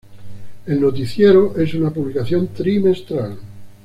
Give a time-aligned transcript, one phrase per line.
[0.65, 3.37] El "Noticiero" es una publicación trimestral.